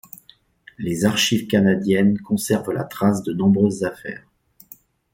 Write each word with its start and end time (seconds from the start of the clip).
Les 0.79 1.05
archives 1.05 1.45
canadiennes 1.47 2.17
conservent 2.23 2.71
la 2.73 2.85
trace 2.85 3.21
de 3.21 3.33
nombreuses 3.33 3.83
affaires. 3.83 4.25